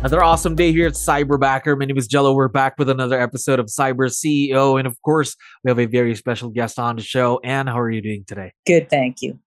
Another 0.00 0.22
awesome 0.22 0.54
day 0.54 0.70
here 0.70 0.86
at 0.86 0.92
Cyberbacker. 0.92 1.76
My 1.76 1.84
name 1.84 1.98
is 1.98 2.06
Jello. 2.06 2.32
We're 2.32 2.46
back 2.46 2.78
with 2.78 2.88
another 2.88 3.20
episode 3.20 3.58
of 3.58 3.66
Cyber 3.66 4.08
CEO. 4.08 4.78
And 4.78 4.86
of 4.86 4.96
course, 5.02 5.34
we 5.64 5.70
have 5.72 5.80
a 5.80 5.86
very 5.86 6.14
special 6.14 6.50
guest 6.50 6.78
on 6.78 6.94
the 6.94 7.02
show. 7.02 7.40
Anne, 7.42 7.66
how 7.66 7.80
are 7.80 7.90
you 7.90 8.00
doing 8.00 8.22
today? 8.24 8.52
Good, 8.64 8.88
thank 8.88 9.22
you. 9.22 9.40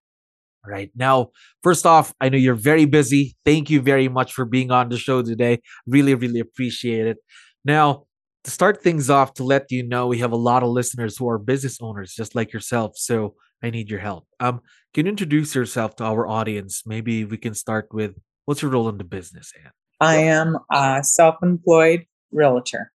All 0.62 0.70
right. 0.70 0.90
Now, 0.94 1.30
first 1.62 1.86
off, 1.86 2.12
I 2.20 2.28
know 2.28 2.36
you're 2.36 2.54
very 2.54 2.84
busy. 2.84 3.34
Thank 3.46 3.70
you 3.70 3.80
very 3.80 4.08
much 4.08 4.34
for 4.34 4.44
being 4.44 4.70
on 4.70 4.90
the 4.90 4.98
show 4.98 5.22
today. 5.22 5.62
Really, 5.86 6.14
really 6.14 6.40
appreciate 6.40 7.06
it. 7.06 7.16
Now, 7.64 8.04
to 8.44 8.50
start 8.50 8.82
things 8.82 9.08
off, 9.08 9.32
to 9.34 9.44
let 9.44 9.72
you 9.72 9.82
know, 9.82 10.06
we 10.06 10.18
have 10.18 10.32
a 10.32 10.36
lot 10.36 10.62
of 10.62 10.68
listeners 10.68 11.16
who 11.16 11.30
are 11.30 11.38
business 11.38 11.78
owners 11.80 12.12
just 12.12 12.34
like 12.34 12.52
yourself. 12.52 12.92
So 12.96 13.36
I 13.62 13.70
need 13.70 13.88
your 13.88 14.00
help. 14.00 14.26
Um, 14.38 14.60
can 14.92 15.06
you 15.06 15.10
introduce 15.12 15.54
yourself 15.54 15.96
to 15.96 16.04
our 16.04 16.26
audience? 16.28 16.82
Maybe 16.84 17.24
we 17.24 17.38
can 17.38 17.54
start 17.54 17.88
with 17.90 18.16
what's 18.44 18.60
your 18.60 18.70
role 18.70 18.90
in 18.90 18.98
the 18.98 19.04
business, 19.04 19.50
Anne? 19.64 19.72
I 20.02 20.16
am 20.16 20.58
a 20.68 21.00
self-employed 21.04 22.06
realtor. 22.32 22.92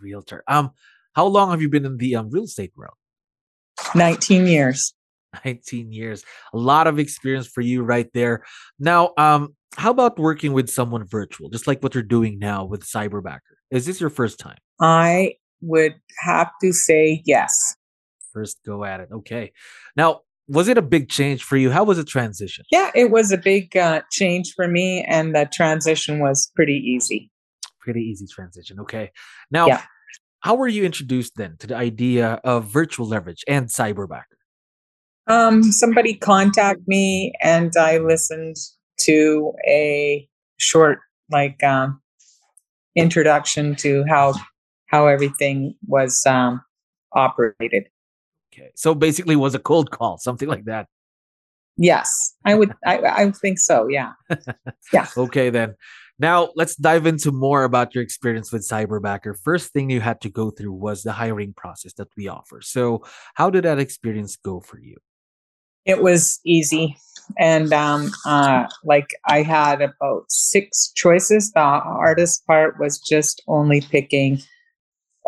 Realtor. 0.00 0.42
Um, 0.48 0.72
how 1.12 1.26
long 1.26 1.50
have 1.50 1.62
you 1.62 1.68
been 1.68 1.86
in 1.86 1.98
the 1.98 2.16
um, 2.16 2.30
real 2.30 2.44
estate 2.44 2.72
world? 2.76 2.94
19 3.94 4.46
years. 4.46 4.92
19 5.44 5.92
years. 5.92 6.24
A 6.52 6.58
lot 6.58 6.88
of 6.88 6.98
experience 6.98 7.46
for 7.46 7.60
you 7.60 7.82
right 7.82 8.08
there. 8.12 8.44
Now, 8.80 9.12
um, 9.16 9.54
how 9.76 9.92
about 9.92 10.18
working 10.18 10.52
with 10.52 10.68
someone 10.68 11.06
virtual, 11.06 11.48
just 11.48 11.68
like 11.68 11.80
what 11.80 11.94
you're 11.94 12.02
doing 12.02 12.40
now 12.40 12.64
with 12.64 12.84
Cyberbacker? 12.84 13.38
Is 13.70 13.86
this 13.86 14.00
your 14.00 14.10
first 14.10 14.40
time? 14.40 14.58
I 14.80 15.34
would 15.60 15.94
have 16.18 16.50
to 16.62 16.72
say 16.72 17.22
yes. 17.24 17.76
First 18.32 18.58
go 18.66 18.84
at 18.84 18.98
it. 18.98 19.10
Okay. 19.12 19.52
Now, 19.94 20.22
was 20.48 20.68
it 20.68 20.78
a 20.78 20.82
big 20.82 21.08
change 21.08 21.42
for 21.44 21.56
you? 21.56 21.70
How 21.70 21.84
was 21.84 21.98
the 21.98 22.04
transition? 22.04 22.64
Yeah, 22.70 22.90
it 22.94 23.10
was 23.10 23.30
a 23.32 23.38
big 23.38 23.76
uh, 23.76 24.02
change 24.10 24.54
for 24.54 24.66
me, 24.66 25.04
and 25.04 25.34
the 25.34 25.48
transition 25.52 26.18
was 26.20 26.50
pretty 26.56 26.74
easy. 26.76 27.30
Pretty 27.80 28.00
easy 28.00 28.26
transition. 28.26 28.80
Okay. 28.80 29.10
Now, 29.50 29.66
Yeah. 29.66 29.82
how 30.40 30.54
were 30.54 30.68
you 30.68 30.84
introduced 30.84 31.34
then 31.36 31.56
to 31.58 31.66
the 31.66 31.76
idea 31.76 32.40
of 32.44 32.64
virtual 32.64 33.06
leverage 33.06 33.44
and 33.46 33.68
cyberbacker? 33.68 34.24
Um, 35.26 35.62
somebody 35.62 36.14
contacted 36.14 36.88
me, 36.88 37.32
and 37.42 37.72
I 37.78 37.98
listened 37.98 38.56
to 39.00 39.52
a 39.68 40.26
short, 40.56 41.00
like, 41.30 41.62
um, 41.62 42.00
introduction 42.96 43.74
to 43.76 44.04
how 44.08 44.34
how 44.86 45.06
everything 45.06 45.74
was 45.86 46.24
um, 46.24 46.62
operated. 47.12 47.84
Okay. 48.58 48.70
So 48.74 48.94
basically, 48.94 49.34
it 49.34 49.38
was 49.38 49.54
a 49.54 49.58
cold 49.58 49.90
call, 49.90 50.18
something 50.18 50.48
like 50.48 50.64
that. 50.64 50.86
Yes, 51.76 52.34
I 52.44 52.54
would. 52.54 52.72
I, 52.84 52.98
I 52.98 53.30
think 53.30 53.58
so. 53.58 53.88
Yeah. 53.88 54.12
Yeah. 54.92 55.06
Okay, 55.16 55.50
then. 55.50 55.74
Now 56.18 56.50
let's 56.56 56.74
dive 56.74 57.06
into 57.06 57.30
more 57.30 57.62
about 57.62 57.94
your 57.94 58.02
experience 58.02 58.50
with 58.52 58.66
Cyberbacker. 58.66 59.38
First 59.38 59.72
thing 59.72 59.90
you 59.90 60.00
had 60.00 60.20
to 60.22 60.30
go 60.30 60.50
through 60.50 60.72
was 60.72 61.02
the 61.02 61.12
hiring 61.12 61.52
process 61.52 61.92
that 61.94 62.08
we 62.16 62.26
offer. 62.26 62.60
So, 62.60 63.04
how 63.34 63.50
did 63.50 63.64
that 63.64 63.78
experience 63.78 64.36
go 64.36 64.60
for 64.60 64.80
you? 64.80 64.96
It 65.84 66.02
was 66.02 66.40
easy. 66.44 66.96
And 67.38 67.72
um, 67.72 68.10
uh, 68.26 68.66
like 68.82 69.10
I 69.26 69.42
had 69.42 69.80
about 69.80 70.24
six 70.28 70.90
choices. 70.96 71.52
The 71.52 71.60
hardest 71.60 72.46
part 72.46 72.80
was 72.80 72.98
just 72.98 73.42
only 73.46 73.82
picking 73.82 74.40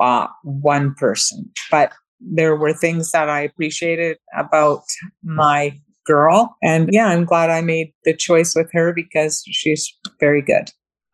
uh, 0.00 0.26
one 0.42 0.94
person. 0.94 1.52
But 1.70 1.92
there 2.20 2.56
were 2.56 2.72
things 2.72 3.12
that 3.12 3.28
I 3.28 3.40
appreciated 3.40 4.18
about 4.36 4.82
my 5.22 5.78
girl. 6.04 6.56
And 6.62 6.90
yeah, 6.92 7.06
I'm 7.06 7.24
glad 7.24 7.50
I 7.50 7.60
made 7.60 7.92
the 8.04 8.14
choice 8.14 8.54
with 8.54 8.68
her 8.72 8.92
because 8.92 9.42
she's 9.50 9.92
very 10.18 10.42
good. 10.42 10.70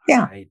Yeah. 0.09 0.27
Right. 0.27 0.49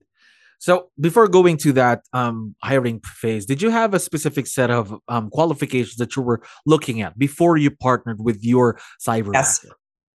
So 0.58 0.88
before 0.98 1.28
going 1.28 1.58
to 1.58 1.72
that 1.72 2.02
um, 2.12 2.54
hiring 2.62 3.00
phase, 3.00 3.46
did 3.46 3.60
you 3.60 3.70
have 3.70 3.94
a 3.94 3.98
specific 3.98 4.46
set 4.46 4.70
of 4.70 4.94
um, 5.08 5.30
qualifications 5.30 5.96
that 5.96 6.16
you 6.16 6.22
were 6.22 6.42
looking 6.64 7.02
at 7.02 7.18
before 7.18 7.56
you 7.56 7.70
partnered 7.70 8.20
with 8.22 8.42
your 8.42 8.78
cyber? 9.06 9.32
Yes. 9.32 9.66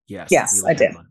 Yes. 0.08 0.28
Yes, 0.30 0.64
I 0.64 0.74
did. 0.74 0.94
one. 0.94 1.06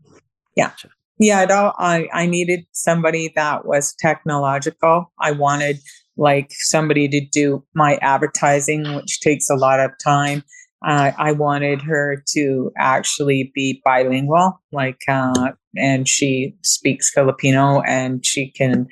Yeah. 0.56 0.70
Gotcha. 0.70 0.90
Yeah, 1.18 1.42
it 1.42 1.50
all, 1.50 1.74
I, 1.78 2.08
I 2.14 2.26
needed 2.26 2.64
somebody 2.72 3.30
that 3.36 3.66
was 3.66 3.94
technological. 3.98 5.12
I 5.20 5.32
wanted 5.32 5.78
like 6.20 6.52
somebody 6.52 7.08
to 7.08 7.20
do 7.32 7.64
my 7.74 7.96
advertising, 8.02 8.94
which 8.94 9.20
takes 9.20 9.48
a 9.50 9.56
lot 9.56 9.80
of 9.80 9.90
time. 10.04 10.44
Uh, 10.86 11.12
I 11.18 11.32
wanted 11.32 11.82
her 11.82 12.22
to 12.34 12.70
actually 12.78 13.50
be 13.54 13.82
bilingual, 13.84 14.60
like, 14.70 15.00
uh, 15.08 15.52
and 15.76 16.06
she 16.06 16.54
speaks 16.62 17.10
Filipino 17.10 17.80
and 17.82 18.24
she 18.24 18.50
can 18.50 18.86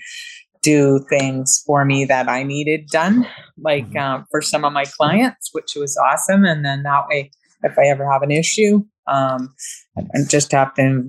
do 0.62 1.05
things 1.09 1.62
for 1.66 1.84
me 1.84 2.05
that 2.06 2.28
I 2.28 2.43
needed 2.43 2.89
done, 2.91 3.27
like 3.59 3.89
Mhm. 3.91 4.00
uh, 4.00 4.25
for 4.31 4.43
some 4.43 4.65
of 4.65 4.72
my 4.72 4.84
clients, 4.84 5.50
which 5.53 5.75
was 5.77 5.97
awesome. 5.97 6.45
And 6.45 6.65
then 6.65 6.83
that 6.83 7.06
way, 7.09 7.31
if 7.62 7.78
I 7.78 7.87
ever 7.87 8.10
have 8.10 8.22
an 8.22 8.31
issue, 8.31 8.84
um, 9.06 9.55
and 10.12 10.28
just 10.28 10.53
have 10.53 10.75
to 10.75 11.05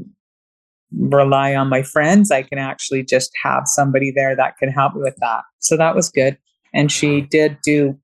rely 0.98 1.56
on 1.56 1.70
my 1.70 1.84
friends. 1.84 2.32
I 2.32 2.44
can 2.44 2.58
actually 2.58 3.04
just 3.04 3.32
have 3.44 3.64
somebody 3.66 4.12
there 4.16 4.36
that 4.36 4.58
can 4.58 4.70
help 4.70 4.96
me 4.96 5.02
with 5.04 5.16
that. 5.18 5.44
So 5.60 5.78
that 5.78 5.96
was 5.96 6.10
good. 6.10 6.38
And 6.74 6.92
she 6.92 7.22
did 7.22 7.58
do 7.64 8.00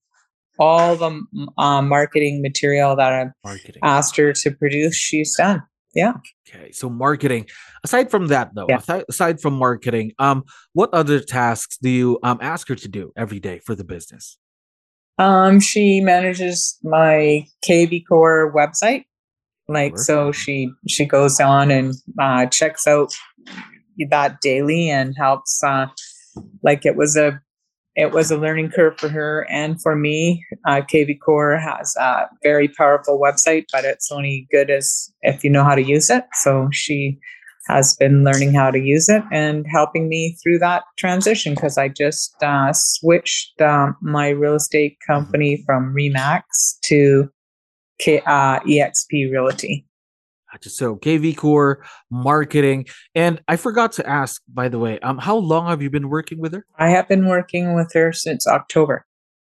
all 0.60 0.96
the 0.96 1.22
uh, 1.58 1.82
marketing 1.82 2.42
material 2.42 2.96
that 2.96 3.12
I 3.14 3.26
Marketing. 3.44 3.82
asked 3.84 4.16
her 4.18 4.34
to 4.34 4.52
produce. 4.52 4.96
She's 4.96 5.36
done. 5.36 5.62
Yeah. 5.94 6.14
Okay, 6.50 6.72
so 6.72 6.90
marketing. 6.90 7.48
Aside 7.84 8.12
from 8.12 8.28
that, 8.28 8.52
though, 8.54 8.66
Yeah. 8.68 8.78
aside, 8.78 9.04
aside 9.10 9.40
from 9.42 9.54
marketing, 9.54 10.12
um, 10.20 10.44
what 10.74 10.94
other 10.94 11.20
tasks 11.22 11.78
do 11.82 11.90
you 11.90 12.20
um 12.24 12.38
ask 12.42 12.68
her 12.68 12.76
to 12.76 12.88
do 12.88 13.12
every 13.16 13.40
day 13.40 13.60
for 13.60 13.76
the 13.76 13.84
business? 13.84 14.38
Um, 15.18 15.62
she 15.62 16.02
manages 16.02 16.78
my 16.84 17.48
KV 17.66 18.04
Core 18.08 18.54
website. 18.54 19.06
Like 19.68 19.94
Core. 19.94 20.04
so, 20.04 20.32
she 20.32 20.72
she 20.88 21.06
goes 21.06 21.40
on 21.40 21.72
and 21.72 21.96
uh, 22.20 22.46
checks 22.48 22.88
out 22.88 23.14
that 24.10 24.42
daily 24.42 24.90
and 24.90 25.16
helps. 25.18 25.64
Uh, 25.64 25.88
like 26.64 26.86
it 26.86 26.96
was 26.96 27.16
a 27.16 27.42
it 27.96 28.12
was 28.12 28.30
a 28.30 28.38
learning 28.38 28.70
curve 28.72 29.00
for 29.00 29.10
her 29.10 29.48
and 29.50 29.82
for 29.82 29.96
me. 29.96 30.46
Uh, 30.68 30.82
KV 30.82 31.20
Core 31.24 31.58
has 31.58 31.96
a 31.96 32.28
very 32.44 32.68
powerful 32.68 33.20
website, 33.20 33.66
but 33.72 33.86
it's 33.86 34.12
only 34.12 34.48
good 34.52 34.70
as 34.70 35.10
if 35.22 35.44
you 35.44 35.50
know 35.50 35.64
how 35.64 35.76
to 35.76 35.84
use 35.84 36.10
it. 36.10 36.26
So 36.34 36.68
she 36.72 37.18
has 37.68 37.96
been 37.96 38.24
learning 38.24 38.54
how 38.54 38.70
to 38.70 38.80
use 38.80 39.10
it 39.10 39.24
and 39.32 39.66
helping 39.72 40.08
me 40.08 40.38
through 40.44 40.60
that 40.60 40.84
transition 40.98 41.56
because 41.56 41.78
I 41.78 41.88
just 41.88 42.36
uh, 42.44 42.72
switched 42.74 43.60
um, 43.62 43.96
my 44.02 44.30
real 44.30 44.56
estate 44.56 44.98
company 45.08 45.64
from 45.66 45.94
Remax 45.96 46.44
to 46.84 47.30
K- 48.00 48.22
uh, 48.26 48.60
EXP 48.62 49.32
Realty. 49.32 49.86
So 50.62 50.96
KV 50.96 51.36
Core, 51.36 51.84
marketing, 52.10 52.86
and 53.14 53.42
I 53.48 53.58
forgot 53.58 53.92
to 53.94 54.08
ask, 54.10 54.42
by 54.48 54.70
the 54.70 54.80
way, 54.80 55.00
um, 55.00 55.18
how 55.18 55.36
long 55.36 55.68
have 55.68 55.82
you 55.82 55.90
been 55.90 56.08
working 56.08 56.40
with 56.40 56.54
her? 56.54 56.66
I 56.80 56.90
have 56.92 57.10
been 57.10 57.28
working 57.28 57.74
with 57.74 57.92
her 57.94 58.14
since 58.14 58.48
October. 58.48 59.06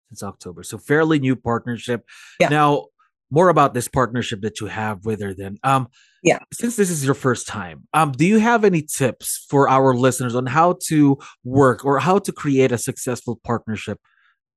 Since 0.08 0.22
October, 0.22 0.62
so 0.62 0.78
fairly 0.78 1.18
new 1.18 1.36
partnership. 1.36 2.06
Yeah. 2.40 2.48
Now, 2.48 2.86
more 3.30 3.48
about 3.48 3.74
this 3.74 3.88
partnership 3.88 4.40
that 4.42 4.60
you 4.60 4.66
have 4.68 5.04
with 5.04 5.20
her. 5.20 5.34
Then, 5.34 5.58
um, 5.62 5.88
Yeah. 6.22 6.38
Since 6.54 6.76
this 6.76 6.88
is 6.88 7.04
your 7.04 7.14
first 7.14 7.46
time, 7.46 7.86
um, 7.92 8.12
do 8.12 8.24
you 8.24 8.38
have 8.38 8.64
any 8.64 8.80
tips 8.80 9.44
for 9.50 9.68
our 9.68 9.94
listeners 9.94 10.34
on 10.34 10.46
how 10.46 10.78
to 10.86 11.18
work 11.44 11.84
or 11.84 11.98
how 11.98 12.18
to 12.18 12.32
create 12.32 12.72
a 12.72 12.78
successful 12.78 13.38
partnership 13.44 13.98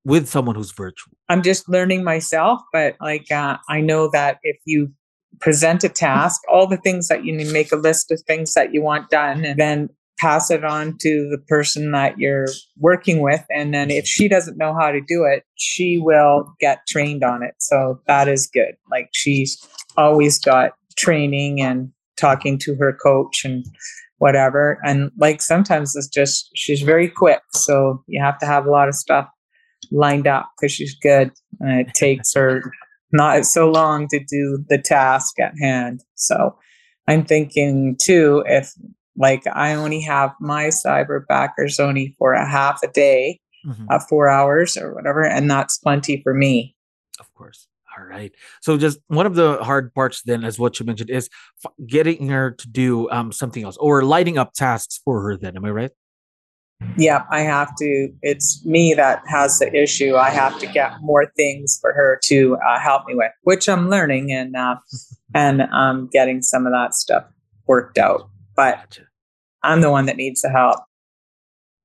with 0.07 0.27
someone 0.27 0.56
who's 0.56 0.71
virtual? 0.71 1.13
I'm 1.30 1.44
just 1.44 1.69
learning 1.69 2.04
myself, 2.04 2.62
but 2.71 2.95
like 3.01 3.30
uh, 3.30 3.57
I 3.69 3.81
know 3.81 4.09
that 4.12 4.39
if 4.42 4.57
you 4.65 4.92
present 5.42 5.83
a 5.83 5.89
task, 5.89 6.42
all 6.50 6.65
the 6.65 6.77
things 6.77 7.09
that 7.09 7.25
you 7.25 7.36
need, 7.36 7.51
make 7.51 7.71
a 7.71 7.75
list 7.75 8.09
of 8.09 8.21
things 8.21 8.54
that 8.54 8.74
you 8.74 8.81
want 8.81 9.09
done, 9.09 9.44
and 9.45 9.59
then 9.59 9.89
pass 10.18 10.50
it 10.50 10.63
on 10.63 10.98
to 11.00 11.30
the 11.30 11.38
person 11.48 11.92
that 11.92 12.18
you're 12.18 12.48
working 12.80 13.19
with. 13.19 13.44
And 13.51 13.74
then 13.74 13.92
if 13.92 14.07
she 14.07 14.27
doesn't 14.27 14.57
know 14.57 14.74
how 14.74 14.92
to 14.92 15.01
do 15.01 15.25
it, 15.25 15.44
she 15.56 16.00
will 16.00 16.56
get 16.59 16.88
trained 16.88 17.24
on 17.24 17.44
it. 17.44 17.54
So 17.59 18.01
that 18.07 18.27
is 18.27 18.48
good. 18.48 18.75
Like 18.89 19.09
she's 19.13 19.63
always 19.95 20.39
got 20.39 20.71
training 20.95 21.62
and 21.62 21.92
talking 22.15 22.57
to 22.59 22.74
her 22.75 22.94
coach 22.94 23.44
and 23.44 23.63
whatever. 24.19 24.80
And 24.83 25.12
like 25.19 25.42
sometimes 25.42 25.95
it's 25.95 26.07
just 26.07 26.50
she's 26.56 26.81
very 26.81 27.09
quick, 27.09 27.42
so 27.51 28.04
you 28.07 28.24
have 28.24 28.39
to 28.39 28.45
have 28.45 28.65
a 28.65 28.71
lot 28.71 28.88
of 28.88 28.95
stuff 28.95 29.27
lined 29.92 30.28
up 30.28 30.50
because 30.56 30.72
she's 30.72 30.95
good, 30.95 31.31
and 31.60 31.88
it 31.88 31.94
takes 31.94 32.34
her 32.34 32.72
not 33.12 33.45
so 33.45 33.69
long 33.69 34.07
to 34.10 34.19
do 34.19 34.63
the 34.69 34.78
task 34.78 35.39
at 35.39 35.54
hand. 35.60 36.04
So 36.16 36.57
I'm 37.07 37.25
thinking 37.25 37.98
too, 38.01 38.44
if 38.48 38.74
like 39.16 39.44
I 39.48 39.74
only 39.74 40.01
have 40.01 40.31
my 40.39 40.68
cyber 40.68 41.25
backers 41.28 41.80
only 41.80 42.16
for 42.19 42.34
a 42.34 42.48
half 42.48 42.80
a 42.84 42.88
day, 42.88 43.39
mm-hmm. 43.66 43.86
uh, 43.89 44.00
four 44.10 44.30
hours 44.30 44.78
or 44.78 44.94
whatever, 44.94 45.24
and 45.24 45.50
that's 45.50 45.78
plenty 45.78 46.22
for 46.22 46.33
me. 46.33 46.75
Of 47.19 47.33
course. 47.33 47.68
All 47.98 48.06
right. 48.06 48.31
So 48.62 48.78
just 48.78 49.00
one 49.07 49.25
of 49.25 49.33
the 49.33 49.57
hard 49.63 49.92
parts 49.94 50.22
then, 50.24 50.44
as 50.44 50.60
what 50.60 50.80
you 50.80 50.86
mentioned, 50.86 51.10
is 51.10 51.30
f- 51.66 51.72
getting 51.88 52.30
her 52.30 52.51
to 52.51 52.68
do 52.69 53.10
um, 53.10 53.31
something 53.31 53.63
else 53.63 53.75
or 53.78 54.04
lighting 54.04 54.38
up 54.38 54.54
tasks 54.54 55.01
for 55.04 55.22
her. 55.24 55.36
Then, 55.36 55.57
am 55.57 55.66
I 55.66 55.72
right? 55.72 55.92
Yeah, 56.97 57.24
I 57.31 57.41
have 57.41 57.75
to. 57.77 58.09
It's 58.21 58.63
me 58.65 58.94
that 58.94 59.24
has 59.27 59.59
the 59.59 59.74
issue. 59.75 60.15
I 60.15 60.29
have 60.29 60.59
to 60.59 60.68
get 60.68 60.94
more 61.01 61.31
things 61.35 61.77
for 61.81 61.94
her 61.94 62.19
to 62.25 62.57
uh, 62.68 62.79
help 62.79 63.06
me 63.07 63.15
with, 63.15 63.31
which 63.44 63.68
I'm 63.68 63.89
learning 63.89 64.31
and 64.31 64.56
uh, 64.56 64.75
and 65.33 65.62
um, 65.74 66.09
getting 66.12 66.41
some 66.41 66.65
of 66.65 66.74
that 66.74 66.94
stuff 66.94 67.25
worked 67.68 67.97
out. 67.97 68.29
But. 68.56 69.00
I'm 69.63 69.81
the 69.81 69.91
one 69.91 70.06
that 70.06 70.15
needs 70.15 70.41
the 70.41 70.50
help. 70.50 70.79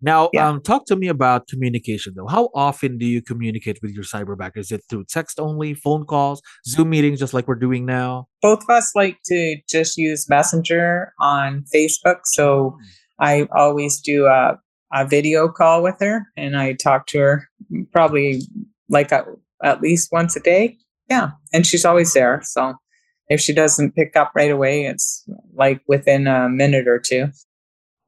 Now, 0.03 0.31
yeah. 0.33 0.49
um, 0.49 0.61
talk 0.61 0.87
to 0.87 0.97
me 0.97 1.07
about 1.07 1.47
communication 1.47 2.15
though. 2.17 2.27
How 2.27 2.51
often 2.55 2.99
do 2.99 3.07
you 3.07 3.23
communicate 3.23 3.79
with 3.81 3.93
your 3.93 4.03
cyberbacker? 4.03 4.59
Is 4.59 4.73
it 4.73 4.83
through 4.91 5.05
text 5.05 5.39
only, 5.39 5.75
phone 5.75 6.05
calls, 6.05 6.43
Zoom 6.67 6.91
meetings, 6.91 7.21
just 7.21 7.33
like 7.33 7.47
we're 7.47 7.55
doing 7.55 7.87
now? 7.87 8.27
Both 8.43 8.65
of 8.65 8.71
us 8.71 8.93
like 8.97 9.19
to 9.27 9.57
just 9.69 9.97
use 9.97 10.29
Messenger 10.29 11.13
on 11.21 11.65
Facebook. 11.73 12.21
So 12.25 12.77
hmm. 12.81 12.85
I 13.21 13.49
always 13.55 14.01
do 14.01 14.27
a, 14.27 14.59
a 14.93 15.07
video 15.07 15.49
call 15.49 15.83
with 15.83 15.97
her 16.01 16.27
and 16.37 16.57
I 16.57 16.75
talk 16.75 17.07
to 17.09 17.19
her 17.19 17.49
probably 17.93 18.43
like 18.89 19.13
a, 19.13 19.25
at 19.63 19.81
least 19.81 20.11
once 20.13 20.37
a 20.37 20.41
day. 20.41 20.77
Yeah. 21.09 21.31
And 21.53 21.67
she's 21.67 21.85
always 21.85 22.13
there. 22.13 22.41
So 22.45 22.75
if 23.29 23.41
she 23.41 23.53
doesn't 23.53 23.95
pick 23.95 24.17
up 24.17 24.33
right 24.35 24.51
away, 24.51 24.85
it's 24.87 25.25
like 25.55 25.81
within 25.87 26.27
a 26.27 26.49
minute 26.49 26.87
or 26.87 26.99
two. 26.99 27.29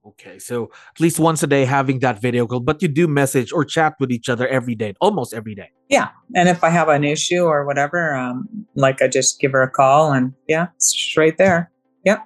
Okay, 0.06 0.38
so 0.38 0.70
at 0.94 1.00
least 1.00 1.18
once 1.18 1.42
a 1.42 1.46
day 1.46 1.64
having 1.64 2.00
that 2.00 2.20
video 2.20 2.46
call, 2.46 2.60
but 2.60 2.82
you 2.82 2.88
do 2.88 3.08
message 3.08 3.50
or 3.52 3.64
chat 3.64 3.94
with 3.98 4.12
each 4.12 4.28
other 4.28 4.46
every 4.48 4.74
day, 4.74 4.92
almost 5.00 5.32
every 5.32 5.54
day. 5.54 5.70
Yeah, 5.88 6.08
and 6.34 6.46
if 6.46 6.62
I 6.62 6.68
have 6.68 6.90
an 6.90 7.04
issue 7.04 7.44
or 7.44 7.64
whatever, 7.64 8.14
um, 8.14 8.66
like 8.74 9.00
I 9.00 9.08
just 9.08 9.40
give 9.40 9.52
her 9.52 9.62
a 9.62 9.70
call, 9.70 10.12
and 10.12 10.34
yeah, 10.46 10.66
it's 10.76 11.14
right 11.16 11.36
there. 11.38 11.70
Yep. 12.04 12.22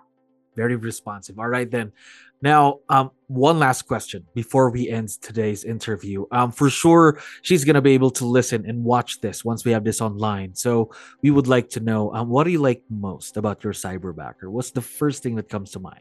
Very 0.56 0.74
responsive. 0.74 1.38
All 1.38 1.46
right 1.46 1.70
then. 1.70 1.92
Now, 2.40 2.80
um, 2.88 3.10
one 3.26 3.58
last 3.58 3.82
question 3.82 4.24
before 4.34 4.70
we 4.70 4.88
end 4.88 5.08
today's 5.20 5.64
interview. 5.64 6.24
Um, 6.30 6.52
for 6.52 6.70
sure, 6.70 7.20
she's 7.42 7.64
gonna 7.64 7.82
be 7.82 7.92
able 7.92 8.10
to 8.12 8.24
listen 8.24 8.64
and 8.66 8.84
watch 8.84 9.20
this 9.20 9.44
once 9.44 9.64
we 9.64 9.72
have 9.72 9.84
this 9.84 10.00
online. 10.00 10.54
So 10.54 10.90
we 11.22 11.30
would 11.30 11.48
like 11.48 11.68
to 11.70 11.80
know, 11.80 12.12
um, 12.14 12.28
what 12.28 12.44
do 12.44 12.50
you 12.50 12.60
like 12.60 12.82
most 12.88 13.36
about 13.36 13.64
your 13.64 13.72
cyberbacker? 13.72 14.48
What's 14.50 14.70
the 14.70 14.82
first 14.82 15.22
thing 15.22 15.34
that 15.36 15.48
comes 15.48 15.72
to 15.72 15.80
mind? 15.80 16.00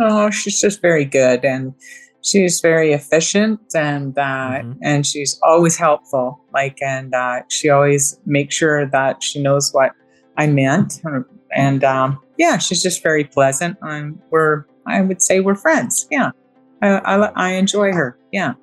Oh, 0.00 0.30
she's 0.30 0.60
just 0.60 0.80
very 0.80 1.04
good, 1.04 1.44
and 1.44 1.74
she's 2.22 2.60
very 2.60 2.92
efficient, 2.92 3.60
and 3.74 4.16
uh, 4.16 4.22
mm-hmm. 4.22 4.72
and 4.82 5.06
she's 5.06 5.38
always 5.42 5.76
helpful. 5.76 6.40
Like, 6.54 6.78
and 6.80 7.14
uh, 7.14 7.42
she 7.50 7.68
always 7.68 8.18
makes 8.24 8.54
sure 8.54 8.86
that 8.86 9.22
she 9.22 9.42
knows 9.42 9.70
what 9.72 9.92
I 10.38 10.46
meant, 10.46 11.02
and 11.52 11.84
um, 11.84 12.18
yeah, 12.38 12.56
she's 12.56 12.82
just 12.82 13.02
very 13.02 13.24
pleasant. 13.24 13.76
And 13.82 14.18
we're, 14.30 14.64
I 14.86 15.00
would 15.02 15.22
say, 15.22 15.40
we're 15.40 15.54
friends. 15.54 16.06
Yeah, 16.10 16.30
I 16.82 16.88
I, 16.88 17.16
I 17.34 17.50
enjoy 17.52 17.92
her. 17.92 18.18
Yeah, 18.32 18.54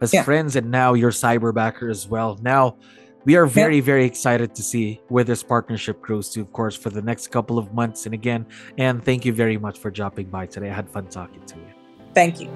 as 0.00 0.12
yeah. 0.12 0.22
friends, 0.22 0.56
and 0.56 0.70
now 0.70 0.94
you're 0.94 1.10
cyberbacker 1.10 1.90
as 1.90 2.08
well. 2.08 2.38
Now 2.42 2.76
we 3.24 3.36
are 3.36 3.46
very 3.46 3.76
yep. 3.76 3.84
very 3.84 4.04
excited 4.04 4.54
to 4.54 4.62
see 4.62 5.00
where 5.08 5.24
this 5.24 5.42
partnership 5.42 6.00
grows 6.00 6.28
to 6.30 6.40
of 6.42 6.52
course 6.52 6.76
for 6.76 6.90
the 6.90 7.00
next 7.00 7.28
couple 7.28 7.58
of 7.58 7.72
months 7.72 8.04
and 8.04 8.14
again 8.14 8.44
and 8.76 9.02
thank 9.02 9.24
you 9.24 9.32
very 9.32 9.56
much 9.56 9.78
for 9.78 9.90
dropping 9.90 10.26
by 10.26 10.44
today 10.44 10.68
i 10.68 10.74
had 10.74 10.86
fun 10.90 11.06
talking 11.06 11.42
to 11.46 11.56
you 11.56 11.72
thank 12.12 12.38
you 12.38 12.50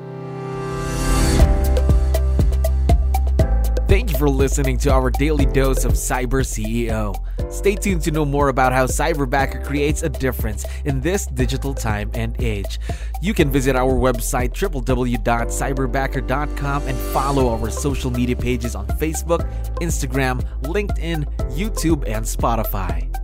Thank 3.88 4.12
you 4.12 4.18
for 4.18 4.28
listening 4.28 4.76
to 4.80 4.92
our 4.92 5.10
daily 5.10 5.46
dose 5.46 5.86
of 5.86 5.92
Cyber 5.92 6.44
CEO. 6.44 7.14
Stay 7.50 7.74
tuned 7.74 8.02
to 8.02 8.10
know 8.10 8.24
more 8.24 8.48
about 8.48 8.72
how 8.72 8.86
Cyberbacker 8.86 9.64
creates 9.64 10.02
a 10.02 10.08
difference 10.08 10.64
in 10.84 11.00
this 11.00 11.26
digital 11.26 11.74
time 11.74 12.10
and 12.14 12.34
age. 12.40 12.80
You 13.22 13.34
can 13.34 13.50
visit 13.50 13.76
our 13.76 13.92
website 13.92 14.52
www.cyberbacker.com 14.52 16.82
and 16.86 16.98
follow 17.12 17.48
our 17.48 17.70
social 17.70 18.10
media 18.10 18.36
pages 18.36 18.74
on 18.74 18.86
Facebook, 18.86 19.46
Instagram, 19.76 20.42
LinkedIn, 20.62 21.26
YouTube, 21.50 22.04
and 22.06 22.24
Spotify. 22.24 23.17